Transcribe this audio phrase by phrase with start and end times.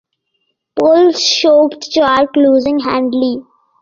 [0.79, 3.43] Polls showed Clark losing handily.